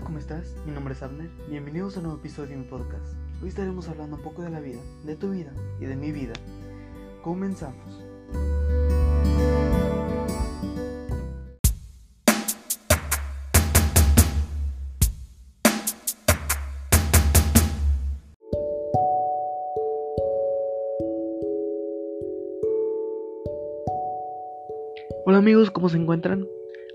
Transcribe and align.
Hola, 0.00 0.06
¿cómo 0.06 0.18
estás? 0.18 0.56
Mi 0.64 0.72
nombre 0.72 0.94
es 0.94 1.02
Abner. 1.02 1.28
Bienvenidos 1.50 1.94
a 1.94 1.98
un 1.98 2.04
nuevo 2.04 2.18
episodio 2.20 2.48
de 2.48 2.56
mi 2.56 2.64
podcast. 2.64 3.12
Hoy 3.42 3.50
estaremos 3.50 3.86
hablando 3.86 4.16
un 4.16 4.22
poco 4.22 4.40
de 4.40 4.48
la 4.48 4.58
vida, 4.58 4.80
de 5.04 5.14
tu 5.14 5.30
vida 5.30 5.52
y 5.78 5.84
de 5.84 5.94
mi 5.94 6.10
vida. 6.10 6.32
Comenzamos. 7.22 8.02
Hola 25.26 25.38
amigos, 25.38 25.70
¿cómo 25.70 25.90
se 25.90 25.98
encuentran? 25.98 26.46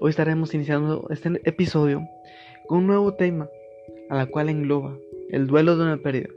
Hoy 0.00 0.10
estaremos 0.10 0.54
iniciando 0.54 1.06
este 1.10 1.40
episodio 1.44 2.08
con 2.66 2.78
un 2.78 2.86
nuevo 2.86 3.14
tema, 3.14 3.48
a 4.08 4.16
la 4.16 4.26
cual 4.26 4.48
engloba 4.48 4.96
el 5.30 5.46
duelo 5.46 5.76
de 5.76 5.84
una 5.84 5.96
pérdida. 5.98 6.28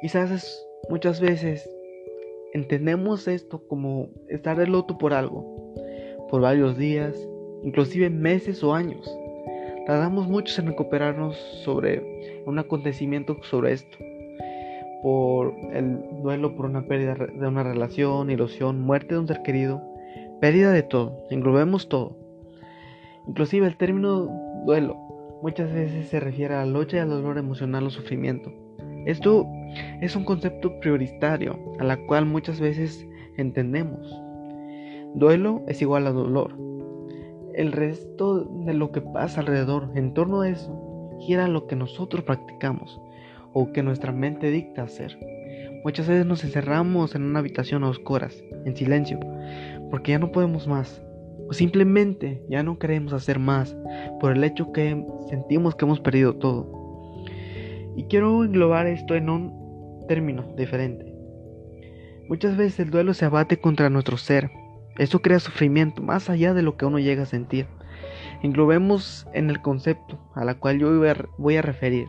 Quizás 0.00 0.66
muchas 0.90 1.20
veces 1.20 1.68
entendemos 2.52 3.28
esto 3.28 3.62
como 3.66 4.08
estar 4.28 4.58
de 4.58 4.66
luto 4.66 4.98
por 4.98 5.12
algo, 5.12 5.44
por 6.30 6.40
varios 6.40 6.76
días, 6.76 7.14
inclusive 7.62 8.10
meses 8.10 8.62
o 8.62 8.74
años. 8.74 9.10
Tardamos 9.86 10.28
mucho 10.28 10.60
en 10.60 10.68
recuperarnos 10.68 11.36
sobre 11.64 12.42
un 12.44 12.58
acontecimiento 12.58 13.36
sobre 13.42 13.72
esto, 13.72 13.98
por 15.02 15.54
el 15.72 15.98
duelo 16.22 16.54
por 16.54 16.66
una 16.66 16.82
pérdida 16.86 17.14
de 17.14 17.46
una 17.46 17.62
relación, 17.62 18.30
ilusión, 18.30 18.80
muerte 18.80 19.14
de 19.14 19.20
un 19.20 19.28
ser 19.28 19.42
querido, 19.42 19.82
pérdida 20.40 20.72
de 20.72 20.82
todo, 20.82 21.24
englobemos 21.30 21.88
todo. 21.88 22.16
Inclusive 23.26 23.66
el 23.66 23.76
término 23.76 24.28
duelo 24.66 25.07
muchas 25.42 25.72
veces 25.72 26.08
se 26.08 26.20
refiere 26.20 26.54
a 26.54 26.64
la 26.64 26.66
lucha 26.66 26.96
y 26.96 27.00
al 27.00 27.10
dolor 27.10 27.38
emocional 27.38 27.86
o 27.86 27.90
sufrimiento. 27.90 28.52
Esto 29.06 29.46
es 30.00 30.16
un 30.16 30.24
concepto 30.24 30.78
prioritario 30.80 31.58
a 31.78 31.84
la 31.84 31.96
cual 32.06 32.26
muchas 32.26 32.60
veces 32.60 33.06
entendemos. 33.36 34.08
Duelo 35.14 35.62
es 35.68 35.80
igual 35.80 36.06
a 36.06 36.12
dolor. 36.12 36.56
El 37.54 37.72
resto 37.72 38.44
de 38.44 38.74
lo 38.74 38.92
que 38.92 39.00
pasa 39.00 39.40
alrededor, 39.40 39.90
en 39.94 40.14
torno 40.14 40.42
a 40.42 40.48
eso, 40.48 41.10
gira 41.20 41.48
lo 41.48 41.66
que 41.66 41.76
nosotros 41.76 42.24
practicamos 42.24 43.00
o 43.52 43.72
que 43.72 43.82
nuestra 43.82 44.12
mente 44.12 44.50
dicta 44.50 44.82
hacer. 44.82 45.18
Muchas 45.84 46.08
veces 46.08 46.26
nos 46.26 46.44
encerramos 46.44 47.14
en 47.14 47.22
una 47.22 47.38
habitación 47.38 47.84
a 47.84 47.88
oscuras, 47.88 48.44
en 48.64 48.76
silencio, 48.76 49.18
porque 49.90 50.12
ya 50.12 50.18
no 50.18 50.32
podemos 50.32 50.66
más 50.66 51.02
o 51.48 51.54
simplemente 51.54 52.42
ya 52.48 52.62
no 52.62 52.78
queremos 52.78 53.12
hacer 53.12 53.38
más 53.38 53.74
por 54.20 54.32
el 54.32 54.44
hecho 54.44 54.70
que 54.72 55.02
sentimos 55.28 55.74
que 55.74 55.86
hemos 55.86 56.00
perdido 56.00 56.36
todo. 56.36 57.24
Y 57.96 58.04
quiero 58.04 58.44
englobar 58.44 58.86
esto 58.86 59.14
en 59.14 59.30
un 59.30 60.06
término 60.08 60.44
diferente. 60.56 61.14
Muchas 62.28 62.56
veces 62.56 62.80
el 62.80 62.90
duelo 62.90 63.14
se 63.14 63.24
abate 63.24 63.58
contra 63.58 63.88
nuestro 63.88 64.18
ser. 64.18 64.50
Eso 64.98 65.20
crea 65.20 65.40
sufrimiento 65.40 66.02
más 66.02 66.28
allá 66.28 66.52
de 66.52 66.62
lo 66.62 66.76
que 66.76 66.84
uno 66.84 66.98
llega 66.98 67.22
a 67.22 67.26
sentir. 67.26 67.66
Englobemos 68.42 69.26
en 69.32 69.48
el 69.48 69.62
concepto 69.62 70.18
a 70.34 70.44
la 70.44 70.54
cual 70.54 70.78
yo 70.78 70.90
voy 71.38 71.56
a 71.56 71.62
referir, 71.62 72.08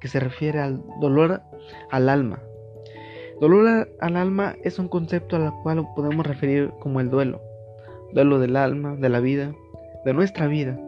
que 0.00 0.08
se 0.08 0.20
refiere 0.20 0.58
al 0.58 0.82
dolor 1.00 1.42
al 1.90 2.08
alma. 2.08 2.40
Dolor 3.40 3.90
al 4.00 4.16
alma 4.16 4.56
es 4.64 4.78
un 4.78 4.88
concepto 4.88 5.36
al 5.36 5.52
cual 5.62 5.86
podemos 5.94 6.26
referir 6.26 6.72
como 6.80 7.00
el 7.00 7.10
duelo 7.10 7.49
duelo 8.12 8.38
del 8.38 8.56
alma, 8.56 8.96
de 8.96 9.08
la 9.08 9.20
vida, 9.20 9.52
de 10.04 10.14
nuestra 10.14 10.46
vida. 10.46 10.78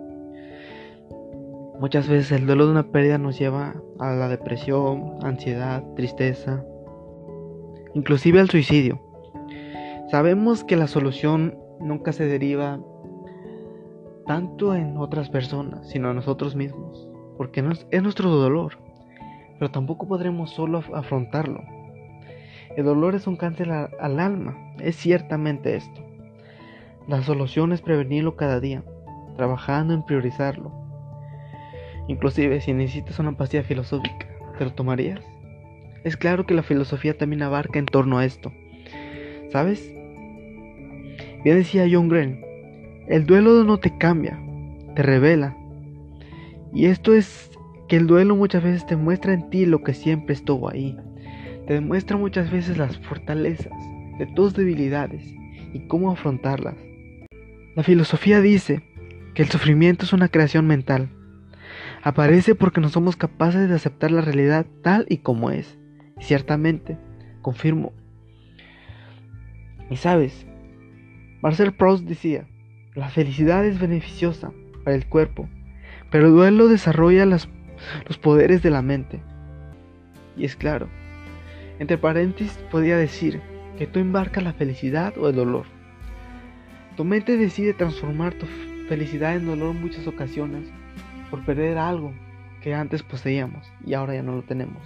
Muchas 1.81 2.09
veces 2.09 2.33
el 2.33 2.47
duelo 2.47 2.67
de 2.67 2.73
una 2.73 2.93
pérdida 2.93 3.19
nos 3.19 3.39
lleva 3.39 3.75
a 3.99 4.13
la 4.13 4.29
depresión, 4.29 5.17
ansiedad, 5.23 5.83
tristeza, 5.97 6.65
inclusive 7.95 8.41
al 8.41 8.51
suicidio. 8.51 9.01
Sabemos 10.11 10.65
que 10.65 10.77
la 10.77 10.87
solución 10.87 11.59
nunca 11.81 12.13
se 12.13 12.27
deriva 12.27 12.81
tanto 14.27 14.75
en 14.75 14.97
otras 14.97 15.31
personas, 15.31 15.89
sino 15.89 16.11
en 16.11 16.17
nosotros 16.17 16.55
mismos, 16.55 17.09
porque 17.37 17.65
es 17.91 18.03
nuestro 18.03 18.31
dolor, 18.31 18.79
pero 19.59 19.71
tampoco 19.71 20.07
podremos 20.07 20.51
solo 20.51 20.83
afrontarlo. 20.95 21.63
El 22.77 22.85
dolor 22.85 23.15
es 23.15 23.27
un 23.27 23.37
cáncer 23.37 23.71
al 23.71 24.21
alma, 24.21 24.57
es 24.79 24.97
ciertamente 24.97 25.77
esto. 25.77 26.12
La 27.09 27.23
solución 27.23 27.73
es 27.73 27.83
prevenirlo 27.83 28.37
cada 28.37 28.61
día, 28.61 28.85
trabajando 29.37 29.93
en 29.93 30.05
priorizarlo. 30.05 30.73
Inclusive 32.07 32.61
si 32.61 32.73
necesitas 32.73 33.19
una 33.19 33.37
pastilla 33.37 33.65
filosófica, 33.65 34.27
¿te 34.57 34.65
lo 34.65 34.73
tomarías? 34.73 35.21
Es 36.05 36.17
claro 36.17 36.47
que 36.47 36.55
la 36.55 36.63
filosofía 36.63 37.17
también 37.17 37.43
abarca 37.43 37.79
en 37.79 37.87
torno 37.87 38.19
a 38.19 38.25
esto. 38.25 38.53
¿Sabes? 39.51 39.93
Bien 41.45 41.57
decía 41.57 41.89
John 41.91 42.09
Green, 42.09 42.41
el 43.09 43.27
duelo 43.27 43.65
no 43.65 43.79
te 43.79 43.97
cambia, 43.99 44.41
te 44.95 45.03
revela. 45.03 45.57
Y 46.73 46.87
esto 46.87 47.15
es 47.15 47.51
que 47.89 47.97
el 47.97 48.07
duelo 48.07 48.37
muchas 48.37 48.63
veces 48.63 48.87
te 48.87 48.97
muestra 48.97 49.35
en 49.35 49.51
ti 49.51 49.67
lo 49.67 49.83
que 49.83 49.93
siempre 49.93 50.35
estuvo 50.35 50.71
ahí. 50.71 50.97
Te 51.67 51.75
demuestra 51.75 52.17
muchas 52.17 52.51
veces 52.51 52.79
las 52.79 52.97
fortalezas 52.99 53.73
de 54.19 54.27
tus 54.35 54.55
debilidades 54.55 55.25
y 55.73 55.81
cómo 55.89 56.11
afrontarlas. 56.11 56.77
La 57.75 57.83
filosofía 57.83 58.43
dice 58.43 58.83
que 59.35 59.43
el 59.43 59.49
sufrimiento 59.49 60.05
es 60.05 60.13
una 60.13 60.29
creación 60.29 60.67
mental. 60.67 61.09
Aparece 62.03 62.55
porque 62.55 62.83
no 62.83 62.91
somos 62.91 63.17
capaces 63.17 63.69
de 63.69 63.75
aceptar 63.75 64.11
la 64.11 64.21
realidad 64.21 64.67
tal 64.83 65.07
y 65.09 65.19
como 65.19 65.51
es. 65.51 65.79
Ciertamente, 66.21 66.99
confirmo. 67.41 67.95
Y 69.89 69.97
sabes, 69.97 70.47
Marcel 71.43 71.73
Proust 71.73 72.05
decía, 72.05 72.47
la 72.95 73.09
felicidad 73.09 73.65
es 73.65 73.81
beneficiosa 73.81 74.53
para 74.85 74.95
el 74.95 75.07
cuerpo, 75.07 75.49
pero 76.11 76.27
el 76.27 76.33
duelo 76.33 76.69
desarrolla 76.69 77.25
los 77.25 77.49
poderes 78.21 78.63
de 78.63 78.71
la 78.71 78.83
mente. 78.83 79.23
Y 80.37 80.45
es 80.45 80.57
claro, 80.57 80.89
entre 81.79 81.97
paréntesis 81.97 82.53
podría 82.71 82.99
decir 82.99 83.41
que 83.79 83.87
tú 83.87 83.99
embarcas 83.99 84.45
la 84.45 84.53
felicidad 84.53 85.17
o 85.17 85.31
el 85.31 85.37
dolor. 85.37 85.65
Tu 86.97 87.05
mente 87.05 87.39
decide 87.39 87.73
transformar 87.73 88.35
tu 88.35 88.47
felicidad 88.89 89.37
en 89.37 89.47
dolor 89.47 89.75
en 89.75 89.81
muchas 89.81 90.07
ocasiones 90.07 90.69
por 91.31 91.43
perder 91.45 91.79
algo 91.79 92.13
que 92.61 92.75
antes 92.75 93.03
poseíamos 93.03 93.73
y 93.87 93.95
ahora 93.95 94.15
ya 94.15 94.23
no 94.23 94.37
lo 94.37 94.43
tenemos. 94.43 94.83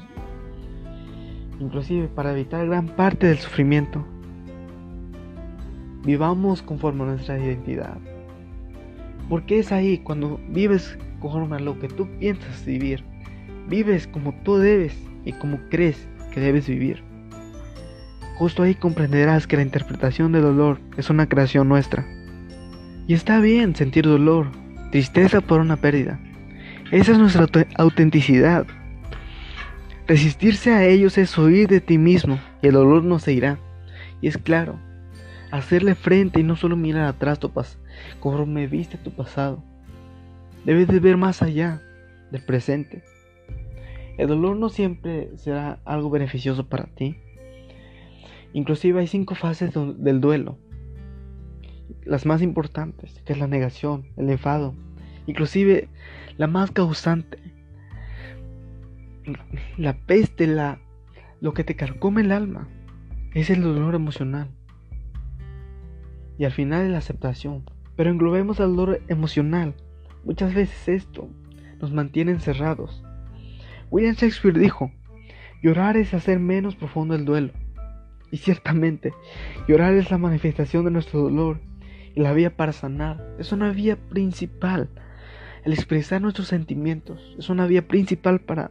Inclusive 1.58 2.06
para 2.08 2.32
evitar 2.32 2.66
gran 2.66 2.86
parte 2.86 3.26
del 3.26 3.38
sufrimiento, 3.38 4.06
vivamos 6.04 6.62
conforme 6.62 7.02
a 7.02 7.06
nuestra 7.06 7.38
identidad. 7.38 7.98
Porque 9.28 9.58
es 9.58 9.72
ahí 9.72 9.98
cuando 9.98 10.38
vives 10.48 10.96
conforme 11.18 11.56
a 11.56 11.60
lo 11.60 11.78
que 11.80 11.88
tú 11.88 12.06
piensas 12.20 12.64
vivir. 12.64 13.02
Vives 13.68 14.06
como 14.06 14.32
tú 14.44 14.58
debes 14.58 14.96
y 15.24 15.32
como 15.32 15.58
crees 15.70 16.06
que 16.32 16.38
debes 16.38 16.68
vivir. 16.68 17.02
Justo 18.36 18.62
ahí 18.62 18.74
comprenderás 18.74 19.46
que 19.46 19.56
la 19.56 19.62
interpretación 19.62 20.32
del 20.32 20.42
dolor 20.42 20.78
es 20.96 21.08
una 21.08 21.26
creación 21.26 21.68
nuestra. 21.68 22.06
Y 23.06 23.14
está 23.14 23.40
bien 23.40 23.74
sentir 23.74 24.04
dolor, 24.04 24.48
tristeza 24.90 25.40
por 25.40 25.60
una 25.60 25.76
pérdida. 25.76 26.20
Esa 26.90 27.12
es 27.12 27.18
nuestra 27.18 27.46
autenticidad. 27.76 28.66
Resistirse 30.06 30.70
a 30.72 30.84
ellos 30.84 31.16
es 31.18 31.36
huir 31.36 31.68
de 31.68 31.80
ti 31.80 31.98
mismo 31.98 32.38
y 32.62 32.66
el 32.66 32.74
dolor 32.74 33.04
no 33.04 33.18
se 33.18 33.32
irá. 33.32 33.58
Y 34.20 34.28
es 34.28 34.36
claro, 34.36 34.78
hacerle 35.50 35.94
frente 35.94 36.40
y 36.40 36.42
no 36.42 36.56
solo 36.56 36.76
mirar 36.76 37.06
atrás 37.06 37.38
tu 37.38 37.50
pasado, 37.50 38.46
me 38.46 38.66
viste 38.66 38.98
tu 38.98 39.12
pasado. 39.12 39.64
Debes 40.64 40.88
de 40.88 41.00
ver 41.00 41.16
más 41.16 41.42
allá 41.42 41.80
del 42.30 42.42
presente. 42.42 43.02
El 44.18 44.28
dolor 44.28 44.56
no 44.56 44.68
siempre 44.68 45.30
será 45.36 45.78
algo 45.84 46.10
beneficioso 46.10 46.68
para 46.68 46.86
ti. 46.86 47.16
Inclusive 48.56 49.00
hay 49.00 49.06
cinco 49.06 49.34
fases 49.34 49.74
del 49.74 50.22
duelo. 50.22 50.56
Las 52.06 52.24
más 52.24 52.40
importantes, 52.40 53.20
que 53.26 53.34
es 53.34 53.38
la 53.38 53.48
negación, 53.48 54.06
el 54.16 54.30
enfado, 54.30 54.74
inclusive 55.26 55.90
la 56.38 56.46
más 56.46 56.70
causante, 56.70 57.36
la 59.76 59.98
peste, 60.06 60.46
la, 60.46 60.80
lo 61.42 61.52
que 61.52 61.64
te 61.64 61.76
carcome 61.76 62.22
el 62.22 62.32
alma, 62.32 62.66
es 63.34 63.50
el 63.50 63.60
dolor 63.60 63.94
emocional. 63.94 64.48
Y 66.38 66.46
al 66.46 66.52
final 66.52 66.86
es 66.86 66.92
la 66.92 66.98
aceptación. 66.98 67.62
Pero 67.94 68.08
englobemos 68.08 68.58
al 68.58 68.74
dolor 68.74 69.02
emocional. 69.08 69.74
Muchas 70.24 70.54
veces 70.54 70.88
esto 70.88 71.28
nos 71.78 71.92
mantiene 71.92 72.32
encerrados. 72.32 73.04
William 73.90 74.14
Shakespeare 74.14 74.58
dijo, 74.58 74.92
llorar 75.62 75.98
es 75.98 76.14
hacer 76.14 76.40
menos 76.40 76.74
profundo 76.74 77.14
el 77.14 77.26
duelo. 77.26 77.52
Y 78.30 78.38
ciertamente, 78.38 79.12
llorar 79.68 79.94
es 79.94 80.10
la 80.10 80.18
manifestación 80.18 80.84
de 80.84 80.90
nuestro 80.90 81.20
dolor 81.20 81.60
y 82.14 82.20
la 82.20 82.32
vía 82.32 82.56
para 82.56 82.72
sanar. 82.72 83.36
Es 83.38 83.52
una 83.52 83.70
vía 83.70 83.96
principal. 83.96 84.88
El 85.64 85.72
expresar 85.72 86.22
nuestros 86.22 86.48
sentimientos 86.48 87.34
es 87.38 87.48
una 87.48 87.66
vía 87.66 87.86
principal 87.86 88.40
para 88.40 88.70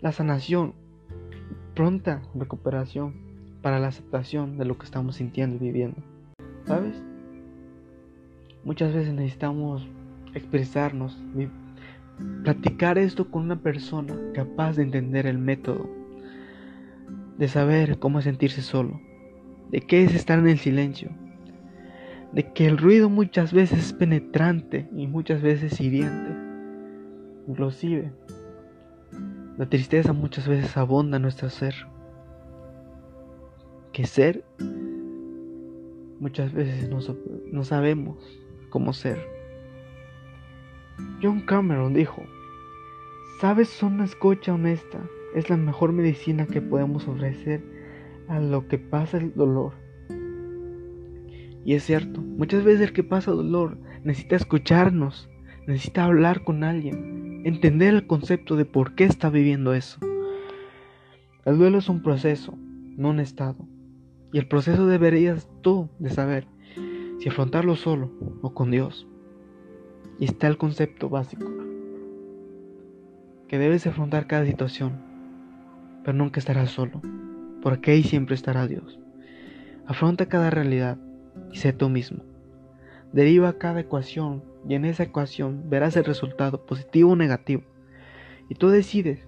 la 0.00 0.12
sanación, 0.12 0.74
pronta 1.74 2.22
recuperación, 2.34 3.14
para 3.62 3.78
la 3.78 3.88
aceptación 3.88 4.58
de 4.58 4.66
lo 4.66 4.76
que 4.76 4.84
estamos 4.84 5.16
sintiendo 5.16 5.56
y 5.56 5.66
viviendo. 5.66 5.96
¿Sabes? 6.66 7.02
Muchas 8.64 8.92
veces 8.92 9.14
necesitamos 9.14 9.86
expresarnos, 10.34 11.16
platicar 12.42 12.98
esto 12.98 13.30
con 13.30 13.44
una 13.44 13.60
persona 13.60 14.14
capaz 14.34 14.76
de 14.76 14.82
entender 14.82 15.26
el 15.26 15.38
método, 15.38 15.88
de 17.38 17.48
saber 17.48 17.98
cómo 17.98 18.20
sentirse 18.22 18.62
solo, 18.62 19.00
de 19.70 19.80
qué 19.80 20.04
es 20.04 20.14
estar 20.14 20.38
en 20.38 20.48
el 20.48 20.58
silencio, 20.58 21.10
de 22.32 22.52
que 22.52 22.66
el 22.66 22.78
ruido 22.78 23.08
muchas 23.08 23.52
veces 23.52 23.78
es 23.78 23.92
penetrante 23.92 24.88
y 24.94 25.06
muchas 25.06 25.42
veces 25.42 25.80
hiriente. 25.80 26.30
Inclusive, 27.48 28.12
la 29.58 29.68
tristeza 29.68 30.12
muchas 30.12 30.48
veces 30.48 30.76
abonda 30.76 31.18
nuestro 31.18 31.50
ser. 31.50 31.74
Que 33.92 34.06
ser, 34.06 34.44
muchas 36.18 36.52
veces 36.52 36.88
no, 36.88 36.98
no 37.52 37.64
sabemos 37.64 38.16
cómo 38.70 38.92
ser. 38.92 39.18
John 41.22 41.40
Cameron 41.42 41.94
dijo, 41.94 42.22
Sabes, 43.40 43.82
una 43.82 44.04
escucha 44.04 44.54
honesta 44.54 45.00
es 45.34 45.50
la 45.50 45.56
mejor 45.56 45.92
medicina 45.92 46.46
que 46.46 46.62
podemos 46.62 47.08
ofrecer 47.08 47.62
a 48.28 48.40
lo 48.40 48.68
que 48.68 48.78
pasa 48.78 49.18
el 49.18 49.34
dolor. 49.34 49.72
Y 51.64 51.74
es 51.74 51.84
cierto, 51.84 52.20
muchas 52.20 52.62
veces 52.62 52.82
el 52.82 52.92
que 52.92 53.04
pasa 53.04 53.30
dolor 53.30 53.78
necesita 54.04 54.36
escucharnos, 54.36 55.28
necesita 55.66 56.04
hablar 56.04 56.44
con 56.44 56.62
alguien, 56.62 57.42
entender 57.44 57.94
el 57.94 58.06
concepto 58.06 58.56
de 58.56 58.64
por 58.64 58.94
qué 58.94 59.04
está 59.04 59.30
viviendo 59.30 59.74
eso. 59.74 59.98
El 61.44 61.58
duelo 61.58 61.78
es 61.78 61.88
un 61.88 62.02
proceso, 62.02 62.54
no 62.96 63.10
un 63.10 63.20
estado. 63.20 63.56
Y 64.32 64.38
el 64.38 64.48
proceso 64.48 64.86
deberías 64.86 65.48
tú 65.62 65.88
de 65.98 66.10
saber 66.10 66.46
si 67.18 67.28
afrontarlo 67.28 67.76
solo 67.76 68.10
o 68.42 68.52
con 68.52 68.70
Dios. 68.70 69.06
Y 70.18 70.26
está 70.26 70.46
el 70.46 70.58
concepto 70.58 71.08
básico, 71.08 71.50
que 73.48 73.58
debes 73.58 73.86
afrontar 73.86 74.26
cada 74.26 74.44
situación, 74.44 75.13
pero 76.04 76.16
nunca 76.16 76.38
estarás 76.38 76.70
solo, 76.70 77.00
porque 77.62 77.92
ahí 77.92 78.02
siempre 78.02 78.34
estará 78.34 78.66
Dios. 78.66 79.00
Afronta 79.86 80.26
cada 80.26 80.50
realidad 80.50 80.98
y 81.52 81.58
sé 81.58 81.72
tú 81.72 81.88
mismo. 81.88 82.22
Deriva 83.12 83.58
cada 83.58 83.80
ecuación 83.80 84.42
y 84.68 84.74
en 84.74 84.84
esa 84.84 85.04
ecuación 85.04 85.70
verás 85.70 85.96
el 85.96 86.04
resultado 86.04 86.64
positivo 86.66 87.12
o 87.12 87.16
negativo. 87.16 87.62
Y 88.48 88.54
tú 88.54 88.68
decides 88.68 89.20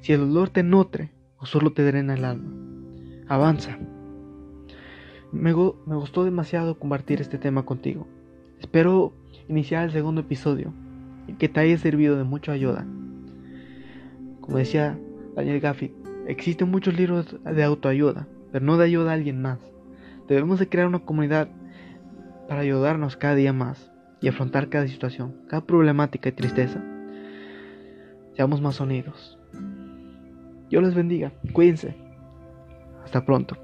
si 0.00 0.12
el 0.12 0.20
dolor 0.20 0.50
te 0.50 0.62
nutre 0.62 1.10
o 1.38 1.46
solo 1.46 1.72
te 1.72 1.84
drena 1.84 2.14
el 2.14 2.24
alma. 2.24 2.50
Avanza. 3.28 3.78
Me, 5.32 5.52
gustó 5.52 6.24
demasiado 6.24 6.78
compartir 6.78 7.20
este 7.20 7.38
tema 7.38 7.64
contigo. 7.64 8.06
Espero 8.60 9.12
iniciar 9.48 9.84
el 9.84 9.92
segundo 9.92 10.20
episodio 10.20 10.72
y 11.26 11.34
que 11.34 11.48
te 11.48 11.60
haya 11.60 11.78
servido 11.78 12.16
de 12.16 12.24
mucha 12.24 12.52
ayuda. 12.52 12.86
Como 14.40 14.58
decía 14.58 14.98
Daniel 15.34 15.60
Gaffey, 15.60 15.94
existen 16.26 16.70
muchos 16.70 16.96
libros 16.96 17.36
de 17.44 17.62
autoayuda, 17.62 18.26
pero 18.50 18.64
no 18.64 18.76
de 18.76 18.84
ayuda 18.84 19.10
a 19.10 19.14
alguien 19.14 19.40
más. 19.40 19.58
Debemos 20.28 20.58
de 20.58 20.68
crear 20.68 20.86
una 20.86 21.00
comunidad 21.00 21.48
para 22.48 22.60
ayudarnos 22.60 23.16
cada 23.16 23.34
día 23.34 23.52
más 23.52 23.90
y 24.20 24.28
afrontar 24.28 24.68
cada 24.68 24.86
situación, 24.86 25.34
cada 25.48 25.64
problemática 25.64 26.28
y 26.28 26.32
tristeza. 26.32 26.82
Seamos 28.34 28.60
más 28.60 28.80
unidos. 28.80 29.38
Dios 30.70 30.82
les 30.82 30.94
bendiga. 30.94 31.32
Cuídense. 31.52 31.94
Hasta 33.04 33.24
pronto. 33.24 33.56